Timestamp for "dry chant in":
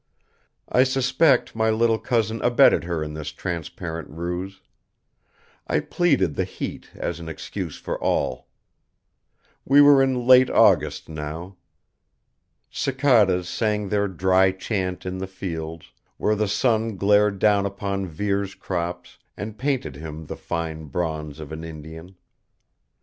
14.07-15.19